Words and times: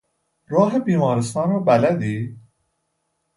راه 0.47 0.79
بیمارستان 0.79 1.49
را 1.49 1.59
بلدی؟ 1.59 2.37